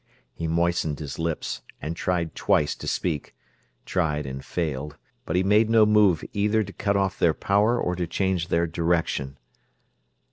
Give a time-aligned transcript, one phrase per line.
[0.33, 3.35] He moistened his lips and tried twice to speak
[3.85, 7.95] tried and failed: but he made no move either to cut off their power or
[7.95, 9.37] to change their direction.